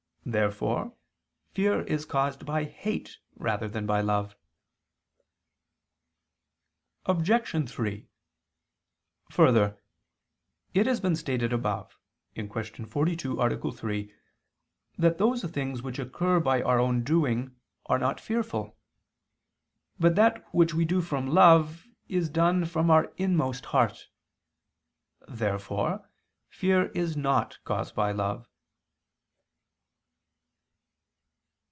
[0.23, 0.95] Therefore
[1.49, 4.35] fear is caused by hate rather than by love.
[7.07, 7.67] Obj.
[7.69, 8.07] 3:
[9.31, 9.81] Further,
[10.75, 11.97] it has been stated above
[12.35, 12.47] (Q.
[12.85, 13.71] 42, A.
[13.71, 14.13] 3)
[14.99, 17.55] that those things which occur by our own doing
[17.87, 18.77] are not fearful.
[19.99, 24.07] But that which we do from love, is done from our inmost heart.
[25.27, 26.07] Therefore
[26.47, 28.47] fear is not caused by love.